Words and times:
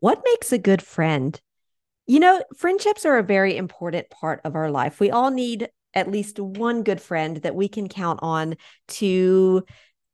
What 0.00 0.22
makes 0.24 0.52
a 0.52 0.58
good 0.58 0.82
friend? 0.82 1.40
You 2.06 2.20
know, 2.20 2.42
friendships 2.56 3.04
are 3.04 3.18
a 3.18 3.22
very 3.22 3.56
important 3.56 4.10
part 4.10 4.40
of 4.44 4.54
our 4.54 4.70
life. 4.70 5.00
We 5.00 5.10
all 5.10 5.30
need 5.30 5.68
at 5.94 6.10
least 6.10 6.38
one 6.38 6.82
good 6.82 7.00
friend 7.00 7.38
that 7.38 7.54
we 7.54 7.68
can 7.68 7.88
count 7.88 8.20
on 8.22 8.56
to 8.88 9.64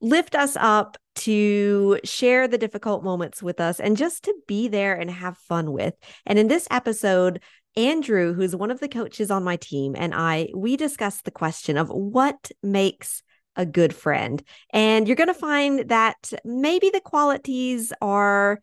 lift 0.01 0.35
us 0.35 0.57
up, 0.59 0.97
to 1.15 2.01
share 2.05 2.49
the 2.49 2.59
difficult 2.59 3.05
moments 3.05 3.43
with 3.43 3.61
us, 3.61 3.81
and 3.81 3.97
just 3.97 4.25
to 4.25 4.35
be 4.47 4.69
there 4.69 4.95
and 4.95 5.11
have 5.11 5.37
fun 5.39 5.73
with. 5.73 5.95
And 6.27 6.39
in 6.39 6.49
this 6.49 6.67
episode, 6.71 7.41
Andrew, 7.77 8.35
who's 8.35 8.55
one 8.55 8.71
of 8.71 8.81
the 8.81 8.89
coaches 8.89 9.31
on 9.31 9.45
my 9.45 9.57
team, 9.57 9.95
and 9.97 10.15
I, 10.15 10.49
we 10.55 10.77
discussed 10.77 11.25
the 11.25 11.31
question 11.31 11.77
of 11.77 11.89
what 11.89 12.51
makes 12.63 13.23
a 13.57 13.67
good 13.67 13.95
friend. 13.95 14.43
And 14.71 15.07
you're 15.07 15.17
going 15.17 15.29
to 15.29 15.35
find 15.35 15.89
that 15.89 16.33
maybe 16.45 16.91
the 16.91 17.01
qualities 17.01 17.93
are 18.01 18.61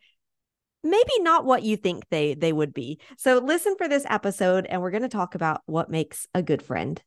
maybe 0.83 1.11
not 1.19 1.45
what 1.45 1.63
you 1.63 1.77
think 1.77 2.09
they 2.09 2.33
they 2.33 2.51
would 2.51 2.73
be. 2.73 2.99
So 3.17 3.37
listen 3.37 3.75
for 3.77 3.87
this 3.87 4.05
episode 4.09 4.65
and 4.65 4.81
we're 4.81 4.91
going 4.91 5.03
to 5.03 5.09
talk 5.09 5.35
about 5.35 5.61
what 5.65 5.89
makes 5.89 6.27
a 6.33 6.41
good 6.41 6.61
friend. 6.61 7.01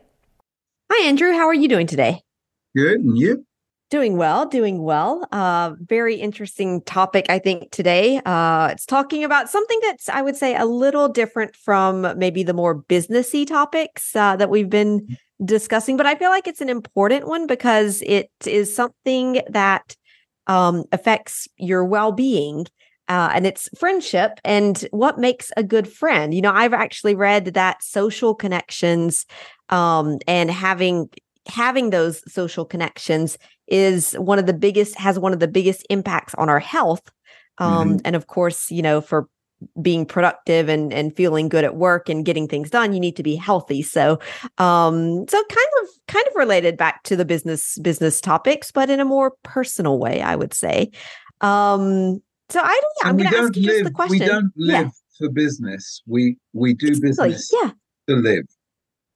Hi, 0.91 1.07
Andrew. 1.07 1.33
How 1.33 1.47
are 1.47 1.55
you 1.55 1.69
doing 1.69 1.87
today? 1.87 2.23
Good. 2.75 3.01
And 3.01 3.19
you? 3.19 3.45
Doing 3.91 4.17
well, 4.17 4.47
doing 4.47 4.83
well. 4.83 5.29
Uh, 5.31 5.75
very 5.79 6.15
interesting 6.15 6.81
topic, 6.81 7.27
I 7.29 7.39
think, 7.39 7.71
today. 7.71 8.23
Uh, 8.25 8.71
it's 8.73 8.87
talking 8.87 9.23
about 9.23 9.51
something 9.51 9.79
that's, 9.83 10.09
I 10.09 10.23
would 10.23 10.37
say, 10.37 10.57
a 10.57 10.65
little 10.65 11.11
different 11.11 11.55
from 11.55 12.19
maybe 12.19 12.43
the 12.43 12.55
more 12.55 12.83
businessy 12.83 13.47
topics 13.47 14.17
uh, 14.17 14.37
that 14.37 14.49
we've 14.49 14.71
been 14.71 15.19
discussing, 15.45 15.97
but 15.97 16.07
I 16.07 16.15
feel 16.15 16.31
like 16.31 16.47
it's 16.47 16.61
an 16.61 16.69
important 16.69 17.27
one 17.27 17.47
because 17.47 18.03
it 18.07 18.31
is 18.47 18.75
something 18.75 19.43
that 19.49 19.97
um, 20.47 20.85
affects 20.93 21.49
your 21.57 21.85
well 21.85 22.13
being. 22.13 22.67
Uh, 23.09 23.31
and 23.35 23.47
it's 23.47 23.69
friendship 23.77 24.39
and 24.45 24.87
what 24.91 25.19
makes 25.19 25.51
a 25.57 25.63
good 25.63 25.89
friend. 25.89 26.33
You 26.33 26.41
know, 26.41 26.53
I've 26.53 26.73
actually 26.73 27.15
read 27.15 27.47
that 27.47 27.83
social 27.83 28.35
connections 28.35 29.27
um, 29.69 30.19
and 30.29 30.51
having 30.51 31.09
having 31.49 31.91
those 31.91 32.23
social 32.33 32.65
connections 32.65 33.37
is 33.67 34.13
one 34.15 34.39
of 34.39 34.47
the 34.47 34.53
biggest 34.53 34.97
has 34.97 35.19
one 35.19 35.33
of 35.33 35.41
the 35.41 35.49
biggest 35.49 35.85
impacts 35.91 36.35
on 36.37 36.49
our 36.49 36.61
health 36.61 37.03
um, 37.59 37.89
mm-hmm. 37.89 37.97
and 38.05 38.15
of 38.15 38.27
course 38.27 38.71
you 38.71 38.83
know 38.83 39.01
for 39.01 39.29
being 39.81 40.07
productive 40.07 40.69
and 40.69 40.93
and 40.93 41.15
feeling 41.17 41.49
good 41.49 41.65
at 41.65 41.77
work 41.77 42.09
and 42.09 42.25
getting 42.25 42.49
things 42.49 42.71
done 42.71 42.93
you 42.93 43.01
need 43.01 43.17
to 43.17 43.23
be 43.23 43.37
healthy 43.37 43.83
so 43.83 44.19
um 44.59 45.27
so 45.29 45.43
kind 45.45 45.69
of 45.83 45.89
kind 46.09 46.27
of 46.27 46.37
related 46.37 46.77
back 46.77 47.03
to 47.03 47.17
the 47.17 47.25
business 47.25 47.79
business 47.79 48.21
topics 48.21 48.71
but 48.71 48.91
in 48.91 49.01
a 49.01 49.05
more 49.05 49.33
personal 49.43 49.99
way 49.99 50.23
i 50.23 50.37
would 50.37 50.55
say 50.55 50.91
um 51.41 52.21
so 52.49 52.61
i 52.61 52.81
don't 52.81 52.95
yeah, 53.03 53.09
i'm 53.09 53.17
going 53.17 53.31
to 53.31 53.37
ask 53.37 53.57
you 53.57 53.63
live, 53.63 53.73
just 53.73 53.85
the 53.85 53.91
question 53.91 54.19
we 54.19 54.27
don't 54.27 54.53
live 54.57 54.87
yeah. 54.87 54.91
for 55.19 55.31
business 55.31 56.03
we 56.07 56.37
we 56.53 56.75
do 56.75 56.89
exactly. 56.89 57.31
business 57.31 57.51
yeah 57.53 57.71
to 58.09 58.17
live 58.17 58.45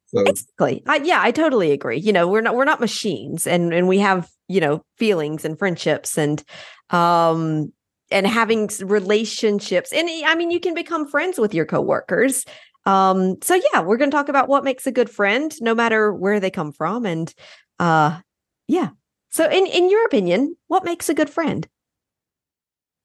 so. 0.09 0.20
Exactly. 0.20 0.84
I, 0.87 0.97
yeah, 0.99 1.20
I 1.20 1.32
totally 1.32 1.72
agree. 1.72 1.99
You 1.99 2.12
know, 2.12 2.28
we're 2.28 2.41
not 2.41 2.54
we're 2.54 2.65
not 2.65 2.78
machines, 2.78 3.44
and 3.47 3.75
and 3.75 3.88
we 3.88 3.99
have 3.99 4.31
you 4.47 4.60
know 4.60 4.84
feelings 4.99 5.44
and 5.44 5.59
friendships, 5.59 6.16
and 6.16 6.44
um 6.91 7.72
and 8.11 8.27
having 8.27 8.71
relationships. 8.83 9.93
And 9.93 10.09
I 10.25 10.34
mean, 10.34 10.50
you 10.50 10.61
can 10.61 10.75
become 10.75 11.09
friends 11.09 11.39
with 11.39 11.55
your 11.55 11.67
coworkers. 11.67 12.44
Um, 12.84 13.37
so 13.43 13.61
yeah, 13.72 13.81
we're 13.81 13.97
going 13.97 14.11
to 14.11 14.17
talk 14.17 14.28
about 14.28 14.49
what 14.49 14.65
makes 14.65 14.87
a 14.87 14.93
good 14.93 15.11
friend, 15.11 15.53
no 15.61 15.75
matter 15.75 16.12
where 16.12 16.39
they 16.39 16.50
come 16.50 16.72
from. 16.72 17.05
And 17.05 17.33
uh, 17.78 18.21
yeah. 18.69 18.91
So 19.31 19.44
in 19.50 19.67
in 19.67 19.91
your 19.91 20.05
opinion, 20.06 20.56
what 20.69 20.84
makes 20.84 21.09
a 21.09 21.15
good 21.15 21.28
friend? 21.28 21.67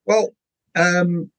Well, 0.06 0.30
um, 0.76 1.32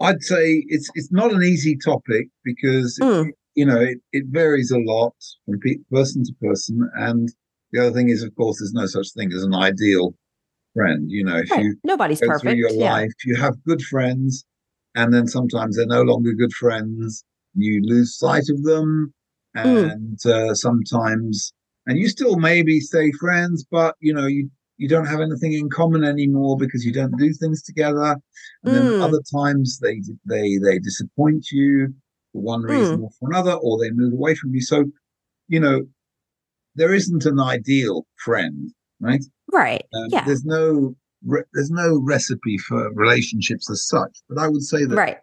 I'd 0.00 0.22
say 0.22 0.64
it's 0.68 0.88
it's 0.94 1.12
not 1.12 1.32
an 1.32 1.42
easy 1.42 1.76
topic 1.76 2.28
because 2.44 2.98
mm. 3.02 3.28
it, 3.28 3.34
you 3.54 3.66
know 3.66 3.80
it, 3.80 3.98
it 4.12 4.24
varies 4.28 4.70
a 4.70 4.78
lot 4.78 5.14
from 5.44 5.58
pe- 5.60 5.78
person 5.90 6.24
to 6.24 6.32
person, 6.40 6.88
and 6.96 7.28
the 7.72 7.80
other 7.80 7.92
thing 7.92 8.08
is, 8.08 8.22
of 8.22 8.34
course, 8.36 8.58
there's 8.58 8.72
no 8.72 8.86
such 8.86 9.12
thing 9.12 9.32
as 9.32 9.42
an 9.42 9.54
ideal 9.54 10.14
friend. 10.76 11.10
You 11.10 11.24
know, 11.24 11.38
if 11.38 11.50
right. 11.50 11.64
you 11.64 11.76
nobody's 11.82 12.20
go 12.20 12.28
perfect. 12.28 12.42
through 12.42 12.58
your 12.58 12.72
yeah. 12.72 12.92
life, 12.92 13.12
you 13.24 13.36
have 13.36 13.54
good 13.64 13.82
friends, 13.82 14.44
and 14.94 15.12
then 15.12 15.26
sometimes 15.26 15.76
they're 15.76 15.86
no 15.86 16.02
longer 16.02 16.32
good 16.32 16.52
friends. 16.52 17.24
You 17.54 17.80
lose 17.82 18.18
sight 18.18 18.48
of 18.50 18.62
them, 18.62 19.14
mm. 19.56 19.90
and 19.92 20.18
mm. 20.18 20.30
uh, 20.30 20.54
sometimes, 20.54 21.52
and 21.86 21.98
you 21.98 22.08
still 22.08 22.36
maybe 22.36 22.80
stay 22.80 23.10
friends, 23.12 23.64
but 23.70 23.96
you 24.00 24.12
know, 24.12 24.26
you 24.26 24.50
you 24.78 24.88
don't 24.88 25.06
have 25.06 25.20
anything 25.20 25.54
in 25.54 25.70
common 25.70 26.04
anymore 26.04 26.56
because 26.58 26.84
you 26.84 26.92
don't 26.92 27.16
do 27.18 27.32
things 27.32 27.62
together. 27.62 28.16
And 28.64 28.74
mm. 28.74 28.90
then 28.90 29.00
other 29.00 29.22
times 29.34 29.78
they 29.78 30.02
they 30.26 30.58
they 30.58 30.78
disappoint 30.78 31.50
you 31.50 31.94
for 32.32 32.42
one 32.42 32.62
reason 32.62 32.98
mm. 32.98 33.04
or 33.04 33.10
for 33.18 33.30
another, 33.30 33.54
or 33.54 33.78
they 33.78 33.90
move 33.90 34.12
away 34.12 34.34
from 34.34 34.54
you. 34.54 34.60
So, 34.60 34.84
you 35.48 35.60
know, 35.60 35.82
there 36.74 36.92
isn't 36.92 37.24
an 37.24 37.40
ideal 37.40 38.06
friend, 38.16 38.70
right? 39.00 39.24
Right. 39.52 39.84
Um, 39.94 40.06
yeah. 40.10 40.24
There's 40.24 40.44
no 40.44 40.94
re- 41.24 41.44
there's 41.52 41.70
no 41.70 42.00
recipe 42.02 42.58
for 42.58 42.92
relationships 42.94 43.70
as 43.70 43.86
such, 43.86 44.18
but 44.28 44.38
I 44.38 44.48
would 44.48 44.62
say 44.62 44.84
that 44.84 44.96
right. 44.96 45.18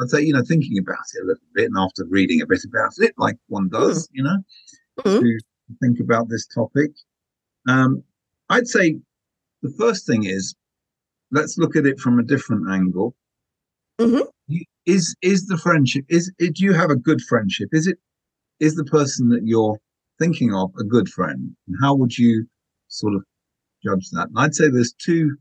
I'd 0.00 0.10
say 0.10 0.22
you 0.22 0.32
know 0.32 0.42
thinking 0.46 0.78
about 0.78 1.04
it 1.14 1.24
a 1.24 1.26
little 1.26 1.42
bit 1.54 1.66
and 1.66 1.78
after 1.78 2.04
reading 2.08 2.40
a 2.40 2.46
bit 2.46 2.64
about 2.64 2.92
it, 2.98 3.14
like 3.18 3.36
one 3.48 3.68
does, 3.68 4.06
mm. 4.06 4.10
you 4.12 4.22
know, 4.22 4.38
mm-hmm. 5.00 5.24
to 5.24 5.38
think 5.82 6.00
about 6.00 6.28
this 6.28 6.46
topic. 6.46 6.92
Um, 7.68 8.02
I'd 8.48 8.68
say 8.68 8.98
the 9.62 9.74
first 9.78 10.06
thing 10.06 10.24
is 10.24 10.54
let's 11.30 11.58
look 11.58 11.76
at 11.76 11.86
it 11.86 11.98
from 11.98 12.18
a 12.18 12.22
different 12.22 12.70
angle. 12.70 13.14
Mm-hmm. 14.00 14.22
Is 14.86 15.14
is 15.20 15.46
the 15.46 15.58
friendship 15.58 16.04
is 16.08 16.32
it 16.38 16.54
do 16.54 16.64
you 16.64 16.72
have 16.72 16.90
a 16.90 16.96
good 16.96 17.20
friendship? 17.20 17.68
Is 17.72 17.86
it 17.86 17.98
is 18.60 18.74
the 18.74 18.84
person 18.84 19.28
that 19.28 19.42
you're 19.44 19.78
thinking 20.18 20.54
of 20.54 20.70
a 20.78 20.84
good 20.84 21.08
friend? 21.08 21.54
And 21.66 21.76
how 21.80 21.94
would 21.94 22.16
you 22.16 22.46
sort 22.88 23.14
of 23.14 23.24
judge 23.84 24.10
that. 24.10 24.28
And 24.28 24.38
I'd 24.38 24.54
say 24.54 24.68
there's 24.68 24.92
two 24.92 25.36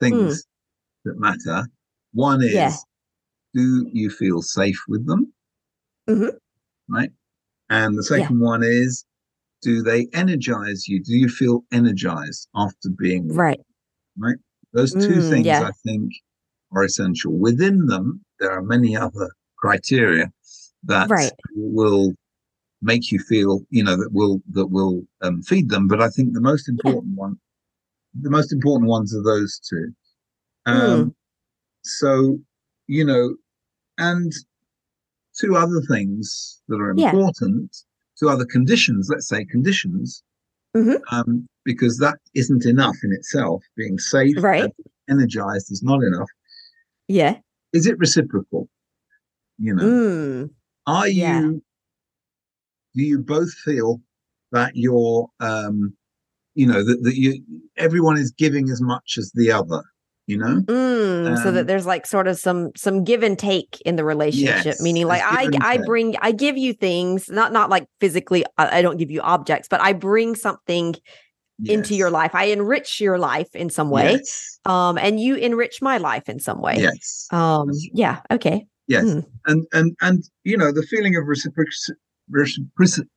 things 0.00 0.42
mm. 0.42 0.46
that 1.04 1.18
matter. 1.18 1.66
One 2.12 2.42
is, 2.42 2.54
yeah. 2.54 2.74
do 3.54 3.88
you 3.92 4.10
feel 4.10 4.42
safe 4.42 4.80
with 4.88 5.06
them? 5.06 5.32
Mm-hmm. 6.08 6.36
Right. 6.88 7.10
And 7.68 7.96
the 7.96 8.02
second 8.02 8.40
yeah. 8.40 8.46
one 8.46 8.62
is, 8.62 9.04
do 9.62 9.82
they 9.82 10.08
energize 10.14 10.88
you? 10.88 11.02
Do 11.02 11.14
you 11.14 11.28
feel 11.28 11.64
energized 11.70 12.48
after 12.54 12.88
being 12.98 13.28
right? 13.28 13.60
Right. 14.18 14.36
Those 14.72 14.92
two 14.92 15.20
mm, 15.20 15.30
things, 15.30 15.46
yeah. 15.46 15.62
I 15.62 15.72
think, 15.84 16.12
are 16.72 16.84
essential. 16.84 17.32
Within 17.38 17.86
them, 17.86 18.24
there 18.38 18.52
are 18.52 18.62
many 18.62 18.96
other 18.96 19.28
criteria 19.58 20.32
that 20.84 21.10
right. 21.10 21.32
will 21.54 22.12
make 22.82 23.12
you 23.12 23.18
feel, 23.18 23.60
you 23.70 23.84
know, 23.84 23.96
that 23.96 24.12
will 24.12 24.40
that 24.52 24.66
will 24.66 25.02
um, 25.22 25.42
feed 25.42 25.68
them. 25.68 25.88
But 25.88 26.00
I 26.00 26.08
think 26.08 26.32
the 26.32 26.40
most 26.40 26.68
important 26.68 27.16
one 27.16 27.38
the 28.14 28.30
most 28.30 28.52
important 28.52 28.88
ones 28.88 29.14
are 29.14 29.22
those 29.22 29.58
two. 29.58 29.92
Um, 30.66 30.80
mm. 30.80 31.14
So, 31.82 32.38
you 32.86 33.04
know, 33.04 33.36
and 33.98 34.32
two 35.38 35.56
other 35.56 35.80
things 35.88 36.60
that 36.68 36.76
are 36.76 36.90
important, 36.90 37.70
yeah. 37.72 38.18
two 38.18 38.28
other 38.28 38.44
conditions, 38.44 39.08
let's 39.10 39.28
say 39.28 39.44
conditions, 39.44 40.22
mm-hmm. 40.76 40.96
um, 41.14 41.48
because 41.64 41.98
that 41.98 42.18
isn't 42.34 42.66
enough 42.66 42.96
in 43.02 43.12
itself. 43.12 43.62
Being 43.76 43.98
safe, 43.98 44.36
right. 44.38 44.70
energized 45.08 45.70
is 45.70 45.82
not 45.82 46.02
enough. 46.02 46.28
Yeah. 47.08 47.38
Is 47.72 47.86
it 47.86 47.98
reciprocal? 47.98 48.68
You 49.58 49.74
know, 49.74 49.84
mm. 49.84 50.50
are 50.86 51.08
you, 51.08 51.22
yeah. 51.22 51.50
Do 52.94 53.02
you 53.02 53.18
both 53.18 53.52
feel 53.52 54.00
that 54.52 54.72
you're, 54.74 55.28
um, 55.40 55.94
you 56.54 56.66
know 56.66 56.84
that, 56.84 57.02
that 57.04 57.16
you 57.16 57.42
everyone 57.76 58.16
is 58.16 58.32
giving 58.32 58.70
as 58.70 58.80
much 58.82 59.14
as 59.16 59.30
the 59.34 59.52
other 59.52 59.82
you 60.26 60.36
know 60.36 60.60
mm, 60.62 61.26
um, 61.28 61.36
so 61.36 61.52
that 61.52 61.60
um, 61.60 61.66
there's 61.66 61.86
like 61.86 62.04
sort 62.04 62.26
of 62.26 62.36
some 62.36 62.72
some 62.76 63.04
give 63.04 63.22
and 63.22 63.38
take 63.38 63.80
in 63.82 63.94
the 63.94 64.04
relationship 64.04 64.64
yes, 64.64 64.82
meaning 64.82 65.06
like 65.06 65.22
i 65.24 65.48
i 65.62 65.78
bring 65.78 66.16
i 66.20 66.32
give 66.32 66.58
you 66.58 66.72
things 66.72 67.28
not 67.30 67.52
not 67.52 67.70
like 67.70 67.86
physically 68.00 68.44
I, 68.58 68.78
I, 68.78 68.82
don't 68.82 68.96
give 68.96 69.12
you 69.12 69.20
objects 69.20 69.68
but 69.68 69.80
i 69.80 69.92
bring 69.92 70.34
something 70.34 70.96
yes. 71.62 71.74
into 71.74 71.94
your 71.94 72.10
life. 72.10 72.34
I 72.34 72.44
enrich 72.44 73.00
your 73.00 73.18
life 73.18 73.54
in 73.54 73.70
some 73.70 73.90
way. 73.90 74.12
Yes. 74.12 74.58
Um, 74.64 74.98
and 74.98 75.20
you 75.20 75.36
enrich 75.36 75.80
my 75.82 75.98
life 75.98 76.28
in 76.28 76.40
some 76.40 76.60
way. 76.60 76.76
Yes. 76.78 77.28
Um, 77.30 77.70
yeah. 77.92 78.20
Okay. 78.30 78.66
Yes. 78.86 79.04
Mm. 79.04 79.26
And 79.46 79.66
and 79.72 79.96
and 80.00 80.24
you 80.44 80.56
know, 80.56 80.72
the 80.72 80.82
feeling 80.82 81.16
of 81.16 81.26
reciprocity 82.30 83.08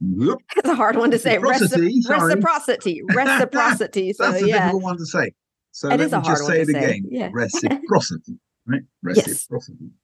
reciprocity 0.00 0.46
it's 0.56 0.68
a 0.68 0.74
hard 0.74 0.96
one 0.96 1.10
to 1.10 1.18
say. 1.18 1.38
Reciprocity. 1.38 2.00
reciprocity. 2.08 3.02
Reciprocity. 3.08 4.12
so, 4.12 4.24
That's 4.24 4.42
a 4.42 4.48
yeah. 4.48 4.58
difficult 4.60 4.82
one 4.82 4.96
to 4.96 5.06
say. 5.06 5.32
So 5.72 5.88
it 5.88 5.90
let 5.90 6.00
is 6.00 6.12
me 6.12 6.20
just 6.24 6.46
say 6.46 6.60
it 6.60 6.68
say. 6.68 6.78
again. 6.78 7.08
Yeah. 7.10 7.28
Reciprocity. 7.32 8.38
Right? 8.66 8.82
Yes. 9.14 9.48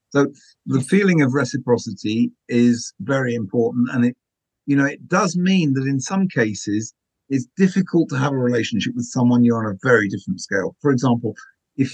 So 0.09 0.27
the 0.65 0.81
feeling 0.81 1.21
of 1.21 1.33
reciprocity 1.33 2.31
is 2.49 2.93
very 2.99 3.33
important. 3.33 3.89
And 3.91 4.05
it, 4.05 4.17
you 4.65 4.75
know, 4.75 4.85
it 4.85 5.07
does 5.07 5.37
mean 5.37 5.73
that 5.73 5.85
in 5.85 5.99
some 5.99 6.27
cases 6.27 6.93
it's 7.29 7.47
difficult 7.57 8.09
to 8.09 8.17
have 8.17 8.33
a 8.33 8.37
relationship 8.37 8.93
with 8.95 9.05
someone 9.05 9.43
you're 9.43 9.65
on 9.65 9.73
a 9.73 9.77
very 9.83 10.09
different 10.09 10.41
scale. 10.41 10.75
For 10.81 10.91
example, 10.91 11.33
if 11.75 11.93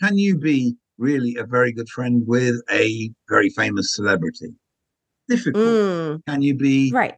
can 0.00 0.18
you 0.18 0.36
be 0.36 0.76
really 0.98 1.36
a 1.36 1.44
very 1.44 1.72
good 1.72 1.88
friend 1.88 2.22
with 2.26 2.56
a 2.70 3.10
very 3.28 3.50
famous 3.50 3.94
celebrity? 3.94 4.54
Difficult. 5.28 5.64
Mm, 5.64 6.22
Can 6.26 6.42
you 6.42 6.54
be 6.54 6.90
right. 6.92 7.14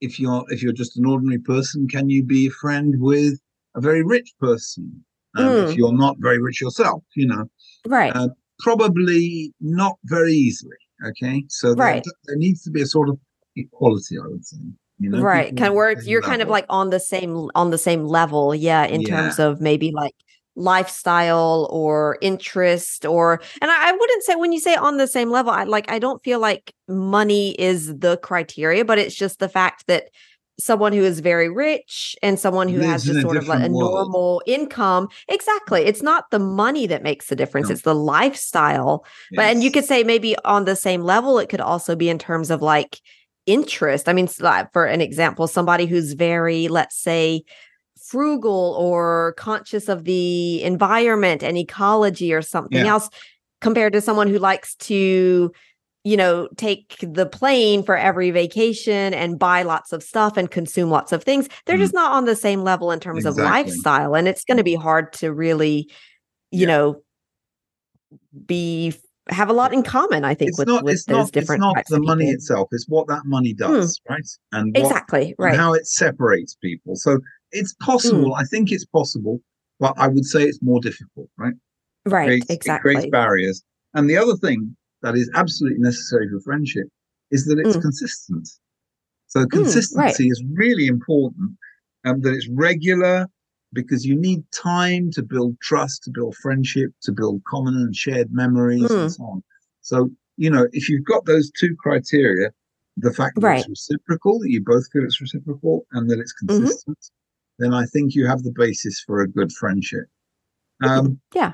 if 0.00 0.18
you're 0.20 0.44
if 0.48 0.62
you're 0.62 0.72
just 0.72 0.96
an 0.98 1.06
ordinary 1.06 1.40
person? 1.40 1.88
Can 1.88 2.08
you 2.08 2.22
be 2.22 2.46
a 2.46 2.50
friend 2.50 2.94
with 2.98 3.40
a 3.74 3.80
very 3.80 4.02
rich 4.04 4.32
person? 4.40 5.04
Um, 5.36 5.44
Mm. 5.46 5.68
If 5.70 5.76
you're 5.76 5.92
not 5.96 6.16
very 6.18 6.40
rich 6.40 6.60
yourself, 6.60 7.04
you 7.14 7.26
know, 7.26 7.44
Right. 7.86 8.14
uh, 8.14 8.28
probably 8.58 9.52
not 9.60 9.96
very 10.04 10.32
easily. 10.32 10.76
Okay, 11.06 11.44
so 11.48 11.68
there, 11.74 11.86
Right. 11.86 12.04
there 12.26 12.36
needs 12.36 12.62
to 12.64 12.70
be 12.70 12.82
a 12.82 12.86
sort 12.86 13.08
of 13.08 13.18
equality, 13.56 14.18
I 14.18 14.26
would 14.26 14.44
say. 14.44 14.58
You 14.98 15.08
know, 15.10 15.20
right. 15.22 15.46
Kind 15.56 15.60
of 15.60 15.70
on 15.70 15.76
where 15.76 15.86
the 15.94 15.98
it's, 15.98 16.04
same 16.04 16.12
you're 16.12 16.20
kind 16.22 16.42
of 16.42 16.48
like 16.48 16.66
on 16.68 16.90
the 16.90 17.00
same 17.00 17.48
on 17.54 17.70
the 17.70 17.78
same 17.78 18.04
level. 18.04 18.54
Yeah. 18.54 18.84
In 18.84 19.02
terms 19.02 19.38
of 19.38 19.60
maybe 19.60 19.92
like 19.92 20.14
lifestyle 20.56 21.68
or 21.70 22.18
interest 22.20 23.06
or 23.06 23.40
and 23.62 23.70
I, 23.70 23.90
I 23.90 23.92
wouldn't 23.92 24.24
say 24.24 24.34
when 24.34 24.52
you 24.52 24.60
say 24.60 24.74
on 24.74 24.96
the 24.96 25.06
same 25.06 25.30
level, 25.30 25.52
I 25.52 25.64
like 25.64 25.90
I 25.90 25.98
don't 25.98 26.22
feel 26.22 26.40
like 26.40 26.74
money 26.88 27.52
is 27.52 27.98
the 27.98 28.16
criteria, 28.18 28.84
but 28.84 28.98
it's 28.98 29.14
just 29.14 29.38
the 29.38 29.48
fact 29.48 29.86
that 29.86 30.04
someone 30.58 30.92
who 30.92 31.02
is 31.02 31.20
very 31.20 31.48
rich 31.48 32.14
and 32.22 32.38
someone 32.38 32.68
who 32.68 32.80
has 32.80 33.04
just 33.04 33.22
sort 33.22 33.36
of 33.36 33.48
like 33.48 33.66
a 33.66 33.72
world. 33.72 34.08
normal 34.10 34.42
income. 34.46 35.08
Exactly. 35.28 35.82
It's 35.82 36.02
not 36.02 36.30
the 36.30 36.38
money 36.38 36.86
that 36.86 37.02
makes 37.02 37.28
the 37.28 37.36
difference. 37.36 37.68
No. 37.68 37.72
It's 37.72 37.82
the 37.82 37.94
lifestyle. 37.94 39.04
But 39.32 39.46
and 39.46 39.64
you 39.64 39.70
could 39.70 39.84
say 39.84 40.04
maybe 40.04 40.36
on 40.44 40.66
the 40.66 40.76
same 40.76 41.02
level, 41.02 41.38
it 41.38 41.48
could 41.48 41.60
also 41.60 41.96
be 41.96 42.08
in 42.08 42.18
terms 42.18 42.50
of 42.50 42.62
like 42.62 43.00
interest. 43.46 44.08
I 44.08 44.12
mean, 44.12 44.28
for 44.28 44.84
an 44.84 45.00
example, 45.00 45.46
somebody 45.46 45.86
who's 45.86 46.12
very, 46.12 46.68
let's 46.68 46.96
say, 46.96 47.42
frugal 48.02 48.76
or 48.78 49.34
conscious 49.36 49.88
of 49.88 50.04
the 50.04 50.62
environment 50.62 51.42
and 51.42 51.56
ecology 51.56 52.32
or 52.32 52.42
something 52.42 52.78
Yeah. 52.84 52.92
else 52.92 53.08
compared 53.60 53.92
to 53.92 54.00
someone 54.00 54.28
who 54.28 54.38
likes 54.38 54.74
to 54.76 55.52
you 56.02 56.16
know 56.16 56.48
take 56.56 56.96
the 57.02 57.26
plane 57.26 57.82
for 57.82 57.94
every 57.96 58.30
vacation 58.30 59.12
and 59.12 59.38
buy 59.38 59.62
lots 59.62 59.92
of 59.92 60.02
stuff 60.02 60.38
and 60.38 60.50
consume 60.50 60.88
lots 60.88 61.12
of 61.12 61.22
things 61.22 61.46
they're 61.66 61.76
Mhm. 61.76 61.80
just 61.80 61.92
not 61.94 62.12
on 62.12 62.24
the 62.24 62.34
same 62.34 62.62
level 62.62 62.90
in 62.90 63.00
terms 63.00 63.26
of 63.26 63.36
lifestyle 63.36 64.14
and 64.14 64.26
it's 64.26 64.42
going 64.44 64.56
to 64.56 64.64
be 64.64 64.74
hard 64.74 65.12
to 65.12 65.30
really 65.30 65.90
you 66.50 66.60
Yeah. 66.66 66.66
know 66.68 67.02
be 68.46 68.94
have 69.28 69.50
a 69.50 69.52
lot 69.52 69.72
in 69.74 69.82
common 69.82 70.24
i 70.24 70.34
think 70.34 70.48
it's 70.48 70.58
with, 70.58 70.66
not 70.68 70.82
with 70.84 70.94
it's 70.94 71.04
those 71.04 71.16
not 71.16 71.22
it's 71.24 71.30
different 71.32 71.60
not 71.60 71.74
types 71.74 71.90
the 71.90 72.00
money 72.00 72.24
people. 72.24 72.34
itself 72.34 72.68
it's 72.72 72.88
what 72.88 73.06
that 73.06 73.22
money 73.26 73.52
does 73.52 74.00
right 74.08 74.22
and 74.52 74.74
what, 74.74 74.82
exactly 74.82 75.26
and 75.26 75.34
right 75.38 75.56
how 75.56 75.74
it 75.74 75.86
separates 75.86 76.54
people 76.56 76.96
so 76.96 77.18
it's 77.52 77.74
possible 77.74 78.34
i 78.34 78.44
think 78.44 78.70
it's 78.72 78.84
possible 78.86 79.40
but 79.78 79.94
i 79.98 80.06
would 80.06 80.24
say 80.24 80.42
it's 80.44 80.62
more 80.62 80.80
difficult 80.80 81.28
right 81.36 81.54
right 82.06 82.26
creates, 82.26 82.46
it 82.50 82.52
exactly 82.54 82.92
creates 82.94 83.06
barriers 83.10 83.62
and 83.94 84.08
the 84.08 84.16
other 84.16 84.36
thing 84.36 84.76
that 85.02 85.14
is 85.16 85.30
absolutely 85.34 85.78
necessary 85.78 86.28
for 86.28 86.40
friendship 86.40 86.86
is 87.30 87.44
that 87.46 87.58
it's 87.58 87.76
Mm. 87.76 87.82
consistent 87.82 88.48
so 89.26 89.46
consistency 89.46 90.28
is 90.28 90.42
really 90.54 90.86
important 90.86 91.50
and 92.04 92.22
that 92.22 92.32
it's 92.34 92.48
regular 92.50 93.26
because 93.72 94.04
you 94.04 94.16
need 94.16 94.42
time 94.52 95.10
to 95.12 95.22
build 95.22 95.58
trust 95.60 96.02
to 96.04 96.10
build 96.10 96.34
friendship 96.36 96.90
to 97.02 97.12
build 97.12 97.42
common 97.44 97.74
and 97.74 97.94
shared 97.94 98.32
memories 98.32 98.82
Mm. 98.82 99.00
and 99.02 99.12
so 99.12 99.22
on 99.24 99.42
so 99.82 100.10
you 100.36 100.50
know 100.50 100.66
if 100.72 100.88
you've 100.88 101.04
got 101.04 101.24
those 101.26 101.50
two 101.58 101.74
criteria 101.76 102.50
the 102.96 103.12
fact 103.12 103.36
that 103.36 103.46
Right. 103.46 103.58
it's 103.60 103.68
reciprocal 103.68 104.38
that 104.40 104.50
you 104.50 104.60
both 104.62 104.90
feel 104.92 105.04
it's 105.04 105.20
reciprocal 105.20 105.86
and 105.92 106.10
that 106.10 106.18
it's 106.18 106.32
Mm-hmm. 106.32 106.56
consistent 106.64 106.98
then 107.60 107.72
i 107.74 107.84
think 107.86 108.14
you 108.14 108.26
have 108.26 108.42
the 108.42 108.52
basis 108.56 109.02
for 109.06 109.20
a 109.20 109.28
good 109.28 109.52
friendship 109.52 110.04
um, 110.82 111.20
yeah 111.34 111.52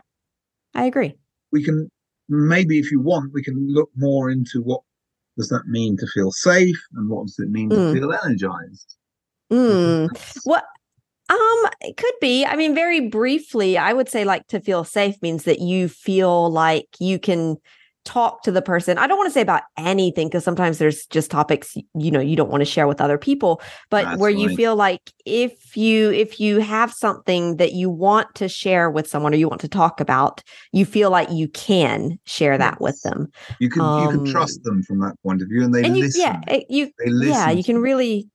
i 0.74 0.84
agree 0.84 1.14
we 1.52 1.62
can 1.62 1.90
maybe 2.28 2.78
if 2.78 2.90
you 2.90 3.00
want 3.00 3.32
we 3.32 3.42
can 3.42 3.56
look 3.72 3.90
more 3.96 4.30
into 4.30 4.62
what 4.62 4.80
does 5.36 5.48
that 5.48 5.66
mean 5.66 5.96
to 5.96 6.06
feel 6.06 6.32
safe 6.32 6.80
and 6.94 7.08
what 7.10 7.26
does 7.26 7.38
it 7.38 7.50
mean 7.50 7.70
Mm. 7.70 7.92
to 7.92 8.00
feel 8.00 8.12
energized 8.24 8.96
Mm. 9.52 10.08
What 10.44 10.64
um 11.28 11.70
it 11.80 11.96
could 11.96 12.14
be. 12.20 12.44
I 12.44 12.56
mean 12.56 12.74
very 12.74 13.08
briefly, 13.08 13.78
I 13.78 13.92
would 13.92 14.08
say 14.08 14.24
like 14.24 14.46
to 14.48 14.60
feel 14.60 14.84
safe 14.84 15.20
means 15.22 15.44
that 15.44 15.60
you 15.60 15.88
feel 15.88 16.50
like 16.50 16.88
you 16.98 17.18
can 17.18 17.56
talk 18.06 18.42
to 18.44 18.50
the 18.52 18.62
person. 18.62 18.96
I 18.96 19.06
don't 19.06 19.18
want 19.18 19.28
to 19.28 19.32
say 19.34 19.42
about 19.42 19.64
anything 19.76 20.28
because 20.28 20.44
sometimes 20.44 20.78
there's 20.78 21.04
just 21.06 21.30
topics 21.30 21.76
you 21.94 22.10
know 22.10 22.20
you 22.20 22.36
don't 22.36 22.50
want 22.50 22.62
to 22.62 22.64
share 22.64 22.86
with 22.86 23.00
other 23.00 23.18
people, 23.18 23.60
but 23.90 24.04
That's 24.04 24.18
where 24.18 24.30
you 24.30 24.48
feel 24.56 24.76
like 24.76 25.12
if 25.26 25.76
you 25.76 26.10
if 26.12 26.40
you 26.40 26.60
have 26.60 26.92
something 26.92 27.56
that 27.56 27.72
you 27.72 27.90
want 27.90 28.34
to 28.36 28.48
share 28.48 28.90
with 28.90 29.08
someone 29.08 29.34
or 29.34 29.36
you 29.36 29.48
want 29.48 29.60
to 29.62 29.68
talk 29.68 30.00
about, 30.00 30.42
you 30.72 30.86
feel 30.86 31.10
like 31.10 31.30
you 31.30 31.48
can 31.48 32.18
share 32.24 32.56
that 32.56 32.80
with 32.80 33.02
them. 33.02 33.28
you 33.60 33.68
can 33.68 33.82
you 33.82 34.08
can 34.08 34.24
Um, 34.24 34.32
trust 34.32 34.62
them 34.62 34.82
from 34.84 35.00
that 35.00 35.20
point 35.22 35.42
of 35.42 35.48
view 35.48 35.64
and 35.64 35.74
they 35.74 35.82
and 35.84 35.96
you 35.96 36.04
listen. 36.04 36.40
yeah, 36.48 36.60
you 36.70 36.90
they 36.98 37.10
listen 37.10 37.30
yeah 37.32 37.50
you 37.50 37.64
can 37.64 37.78
really 37.78 38.28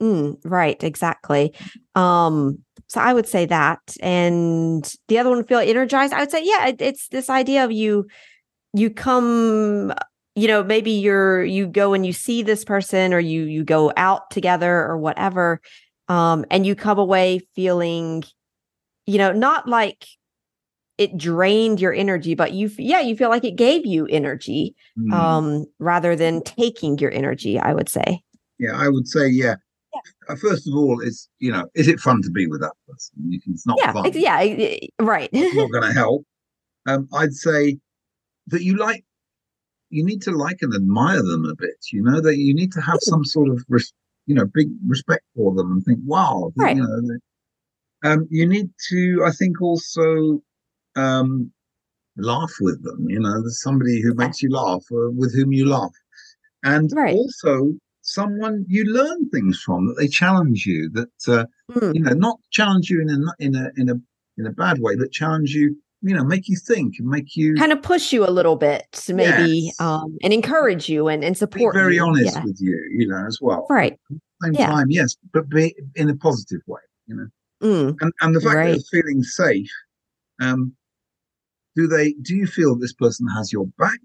mm, 0.00 0.36
right 0.44 0.82
exactly. 0.84 1.52
Um 1.94 2.58
so 2.88 3.00
i 3.00 3.12
would 3.12 3.26
say 3.26 3.46
that 3.46 3.80
and 4.00 4.88
the 5.08 5.18
other 5.18 5.30
one 5.30 5.42
feel 5.44 5.58
energized? 5.58 6.12
I 6.12 6.20
would 6.20 6.30
say 6.30 6.42
yeah 6.44 6.68
it, 6.68 6.80
it's 6.80 7.08
this 7.08 7.28
idea 7.28 7.64
of 7.64 7.72
you 7.72 8.06
you 8.76 8.90
come 8.90 9.92
you 10.34 10.46
know 10.46 10.62
maybe 10.62 10.90
you're 10.90 11.42
you 11.44 11.66
go 11.66 11.94
and 11.94 12.04
you 12.04 12.12
see 12.12 12.42
this 12.42 12.64
person 12.64 13.12
or 13.14 13.18
you 13.18 13.44
you 13.44 13.64
go 13.64 13.92
out 13.96 14.30
together 14.30 14.84
or 14.84 14.98
whatever 14.98 15.60
um 16.08 16.44
and 16.50 16.66
you 16.66 16.74
come 16.74 16.98
away 16.98 17.40
feeling 17.54 18.22
you 19.06 19.18
know 19.18 19.32
not 19.32 19.66
like 19.68 20.06
it 20.98 21.16
drained 21.16 21.80
your 21.80 21.92
energy 21.92 22.34
but 22.34 22.52
you 22.52 22.70
yeah 22.78 23.00
you 23.00 23.16
feel 23.16 23.30
like 23.30 23.44
it 23.44 23.56
gave 23.56 23.84
you 23.86 24.06
energy 24.06 24.74
Mm. 24.98 25.12
um 25.12 25.66
rather 25.78 26.16
than 26.16 26.42
taking 26.42 26.98
your 26.98 27.10
energy 27.12 27.58
i 27.58 27.72
would 27.74 27.88
say. 27.88 28.22
Yeah 28.58 28.72
i 28.74 28.88
would 28.88 29.06
say 29.08 29.28
yeah. 29.28 29.56
Uh, 30.28 30.36
first 30.36 30.66
of 30.68 30.74
all 30.74 31.00
it's 31.00 31.28
you 31.38 31.50
know 31.52 31.64
is 31.74 31.88
it 31.88 31.98
fun 32.00 32.20
to 32.22 32.30
be 32.30 32.46
with 32.46 32.60
that 32.60 32.72
person? 32.88 33.12
It's 33.46 33.66
not 33.66 33.78
yeah 33.78 33.92
fun. 33.92 34.10
yeah 34.14 34.40
right. 35.00 35.28
It's 35.32 35.54
not 35.56 35.70
going 35.70 35.84
to 35.88 35.92
help. 35.92 36.24
Um 36.86 37.08
i'd 37.14 37.32
say 37.34 37.78
that 38.48 38.62
you 38.62 38.76
like 38.76 39.04
you 39.90 40.04
need 40.04 40.22
to 40.22 40.32
like 40.32 40.58
and 40.62 40.74
admire 40.74 41.22
them 41.22 41.44
a 41.44 41.54
bit 41.54 41.76
you 41.92 42.02
know 42.02 42.20
that 42.20 42.36
you 42.36 42.54
need 42.54 42.72
to 42.72 42.80
have 42.80 42.98
some 43.00 43.24
sort 43.24 43.48
of 43.48 43.64
res- 43.68 43.92
you 44.26 44.34
know 44.34 44.44
big 44.44 44.68
respect 44.86 45.24
for 45.34 45.54
them 45.54 45.72
and 45.72 45.84
think 45.84 45.98
wow 46.04 46.52
Right. 46.56 46.76
you 46.76 46.82
know 46.82 47.18
um 48.04 48.26
you 48.30 48.46
need 48.46 48.70
to 48.88 49.22
i 49.24 49.30
think 49.30 49.60
also 49.62 50.40
um 50.96 51.50
laugh 52.16 52.52
with 52.60 52.82
them 52.82 53.08
you 53.08 53.20
know 53.20 53.40
there's 53.42 53.62
somebody 53.62 54.00
who 54.02 54.14
makes 54.14 54.42
you 54.42 54.50
laugh 54.50 54.84
or 54.90 55.10
with 55.10 55.34
whom 55.34 55.52
you 55.52 55.66
laugh 55.68 55.92
and 56.64 56.90
Right. 56.94 57.14
also 57.14 57.72
someone 58.02 58.64
you 58.68 58.84
learn 58.84 59.28
things 59.30 59.60
from 59.60 59.86
that 59.86 59.94
they 59.98 60.08
challenge 60.08 60.66
you 60.66 60.90
that 60.90 61.28
uh, 61.28 61.44
Mm, 61.72 61.94
you 61.94 62.00
know 62.00 62.12
not 62.12 62.38
challenge 62.52 62.88
you 62.90 63.00
in 63.02 63.10
a 63.10 63.16
in 63.44 63.54
a 63.56 63.70
in 63.76 63.88
a 63.90 63.94
in 64.38 64.46
a 64.46 64.52
bad 64.52 64.78
way 64.78 64.94
but 64.94 65.10
challenge 65.10 65.52
you 65.52 65.76
you 66.02 66.14
know 66.14 66.24
make 66.24 66.48
you 66.48 66.56
think 66.56 66.94
and 66.98 67.08
make 67.08 67.36
you 67.36 67.54
kind 67.56 67.72
of 67.72 67.82
push 67.82 68.12
you 68.12 68.24
a 68.24 68.30
little 68.30 68.56
bit 68.56 68.86
maybe 69.12 69.64
Yes. 69.66 69.80
um 69.80 70.16
and 70.22 70.32
encourage 70.32 70.88
you 70.88 71.08
and 71.08 71.24
and 71.24 71.36
support 71.36 71.74
be 71.74 71.80
very 71.80 71.96
you. 71.96 72.04
honest 72.04 72.34
yeah 72.36 72.44
with 72.44 72.58
you 72.60 72.78
you 72.98 73.06
know 73.08 73.24
as 73.26 73.38
well 73.40 73.66
right 73.70 73.98
same 74.42 74.54
Yeah. 74.54 74.66
time 74.66 74.90
yes 74.90 75.16
but 75.32 75.48
be 75.48 75.74
in 75.94 76.10
a 76.10 76.16
positive 76.16 76.60
way 76.66 76.80
you 77.06 77.16
know 77.16 77.26
Mm, 77.62 77.96
and 78.02 78.12
and 78.20 78.36
the 78.36 78.40
fact 78.42 78.54
Right. 78.56 78.66
that 78.72 78.76
it's 78.76 78.90
feeling 78.90 79.22
safe 79.22 79.70
um 80.42 80.76
do 81.74 81.86
they 81.86 82.12
do 82.20 82.36
you 82.36 82.46
feel 82.46 82.76
this 82.76 82.92
person 82.92 83.26
has 83.28 83.50
your 83.50 83.66
back 83.78 83.98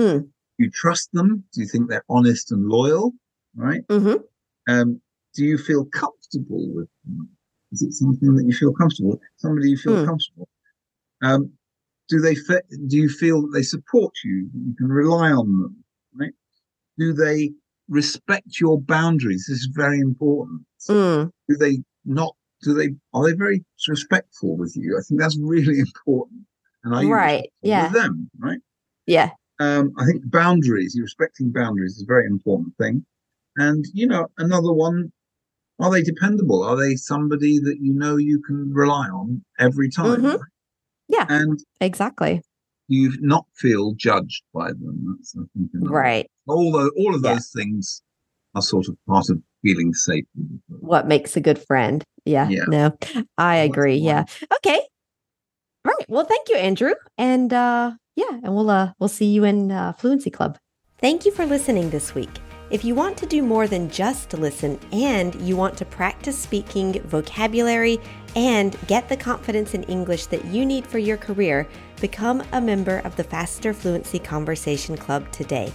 Mm. 0.00 0.28
you 0.58 0.70
trust 0.70 1.10
them 1.12 1.42
do 1.52 1.60
you 1.62 1.66
think 1.66 1.88
they're 1.90 2.04
honest 2.08 2.52
and 2.52 2.66
loyal 2.68 3.12
right 3.56 3.84
mhm. 3.88 4.22
um 4.68 5.00
do 5.34 5.44
you 5.44 5.58
feel 5.58 5.84
comfortable 5.86 6.68
with 6.72 6.88
them 7.04 7.28
is 7.72 7.82
it 7.82 7.92
something 7.92 8.36
that 8.36 8.44
you 8.46 8.52
feel 8.52 8.72
comfortable 8.72 9.10
with 9.10 9.20
somebody 9.36 9.70
you 9.70 9.76
feel 9.76 9.96
Mm. 9.96 10.06
comfortable 10.06 10.48
um 11.24 11.50
do 12.08 12.20
they 12.20 12.34
fe- 12.34 12.68
do 12.88 12.96
you 12.96 13.08
feel 13.08 13.42
that 13.42 13.52
they 13.54 13.62
support 13.62 14.12
you 14.24 14.48
you 14.54 14.74
can 14.76 14.88
rely 14.88 15.30
on 15.30 15.46
them 15.60 15.84
right 16.20 16.34
do 16.98 17.12
they 17.12 17.50
respect 17.88 18.60
your 18.60 18.80
boundaries 18.80 19.46
this 19.48 19.58
is 19.60 19.68
very 19.84 20.00
important 20.00 20.62
Mm, 20.88 21.30
do 21.48 21.56
they 21.56 21.78
not 22.04 22.34
do 22.62 22.74
they 22.74 22.90
are 23.12 23.24
they 23.26 23.34
very 23.36 23.64
respectful 23.88 24.56
with 24.56 24.74
you? 24.76 24.96
I 24.98 25.02
think 25.02 25.20
that's 25.20 25.38
really 25.38 25.78
important. 25.88 26.42
And 26.82 26.94
are 26.94 27.02
you 27.02 27.12
right? 27.12 27.50
Yeah. 27.62 27.84
with 27.84 27.92
them, 27.94 28.30
right? 28.38 28.58
Yeah. 29.06 29.30
Um, 29.60 29.92
I 29.98 30.04
think 30.04 30.30
boundaries, 30.30 30.94
you 30.94 31.02
respecting 31.02 31.52
boundaries 31.52 31.96
is 31.96 32.02
a 32.02 32.06
very 32.06 32.26
important 32.26 32.76
thing. 32.76 33.04
And 33.56 33.84
you 33.92 34.06
know, 34.06 34.26
another 34.38 34.72
one, 34.72 35.12
are 35.78 35.90
they 35.90 36.02
dependable? 36.02 36.62
Are 36.62 36.76
they 36.76 36.96
somebody 36.96 37.58
that 37.60 37.78
you 37.80 37.92
know 37.94 38.16
you 38.16 38.42
can 38.42 38.72
rely 38.72 39.06
on 39.08 39.44
every 39.58 39.90
time? 39.90 40.22
Mhm. 40.22 40.38
Yeah. 41.08 41.26
And 41.28 41.58
Exactly. 41.80 42.42
you 42.88 43.12
not 43.20 43.46
feel 43.54 43.92
judged 43.94 44.42
by 44.52 44.68
them. 44.68 45.16
That's 45.18 45.34
I 45.36 45.42
think 45.56 45.70
another- 45.74 45.90
Right. 45.92 46.26
All 46.48 46.72
the 46.72 46.90
all 46.98 47.14
of 47.14 47.22
Yeah. 47.22 47.34
those 47.34 47.48
things 47.50 48.02
are 48.54 48.62
sort 48.62 48.88
of 48.88 48.96
part 49.06 49.28
of 49.30 49.42
feeling 49.62 49.92
safe. 49.94 50.24
What 50.68 51.08
makes 51.08 51.36
a 51.36 51.40
good 51.40 51.58
friend? 51.58 52.04
Yeah. 52.24 52.48
Yeah. 52.48 52.64
No, 52.68 52.96
I 53.38 53.56
Well, 53.56 53.64
agree. 53.66 53.96
Yeah. 53.96 54.24
Okay. 54.56 54.80
Right. 55.84 56.06
Well, 56.08 56.24
thank 56.24 56.48
you, 56.48 56.56
Andrew. 56.56 56.94
And 57.18 57.52
uh 57.52 57.92
yeah, 58.16 58.30
and 58.42 58.54
we'll 58.54 58.70
uh 58.70 58.92
we'll 58.98 59.08
see 59.08 59.26
you 59.26 59.44
in 59.44 59.70
uh, 59.72 59.92
Fluency 59.94 60.30
Club. 60.30 60.58
Thank 60.98 61.26
you 61.26 61.32
for 61.32 61.44
listening 61.44 61.90
this 61.90 62.14
week. 62.14 62.30
If 62.70 62.82
you 62.82 62.94
want 62.94 63.18
to 63.18 63.26
do 63.26 63.42
more 63.42 63.66
than 63.66 63.90
just 63.90 64.32
listen 64.32 64.80
and 64.90 65.34
you 65.34 65.54
want 65.54 65.76
to 65.76 65.84
practice 65.84 66.38
speaking 66.38 67.00
vocabulary 67.02 68.00
and 68.36 68.76
get 68.86 69.06
the 69.08 69.18
confidence 69.18 69.74
in 69.74 69.82
English 69.84 70.26
that 70.26 70.46
you 70.46 70.64
need 70.64 70.86
for 70.86 70.98
your 70.98 71.18
career, 71.18 71.68
become 72.00 72.42
a 72.52 72.60
member 72.60 72.98
of 73.00 73.14
the 73.16 73.24
Faster 73.24 73.74
Fluency 73.74 74.18
Conversation 74.18 74.96
Club 74.96 75.30
today. 75.30 75.70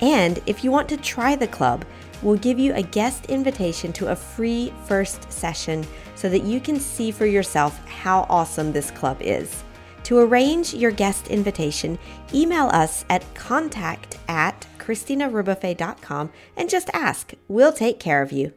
And 0.00 0.42
if 0.46 0.64
you 0.64 0.72
want 0.72 0.88
to 0.88 0.96
try 0.96 1.36
the 1.36 1.46
club, 1.46 1.84
we'll 2.20 2.36
give 2.36 2.58
you 2.58 2.74
a 2.74 2.82
guest 2.82 3.26
invitation 3.26 3.92
to 3.94 4.10
a 4.10 4.16
free 4.16 4.72
first 4.86 5.30
session 5.30 5.86
so 6.16 6.28
that 6.28 6.42
you 6.42 6.60
can 6.60 6.80
see 6.80 7.12
for 7.12 7.26
yourself 7.26 7.78
how 7.86 8.26
awesome 8.28 8.72
this 8.72 8.90
club 8.90 9.18
is. 9.20 9.62
To 10.04 10.18
arrange 10.18 10.74
your 10.74 10.90
guest 10.90 11.28
invitation, 11.28 11.98
email 12.34 12.66
us 12.66 13.04
at 13.08 13.24
contact 13.34 14.18
at 14.28 14.66
christinarebuffet.com 14.84 16.30
and 16.56 16.70
just 16.70 16.90
ask. 16.92 17.32
We'll 17.48 17.72
take 17.72 17.98
care 18.00 18.22
of 18.22 18.32
you. 18.32 18.52